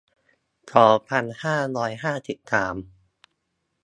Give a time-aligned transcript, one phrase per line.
[0.73, 2.75] สองพันห้าร้อยห้าสิบสาม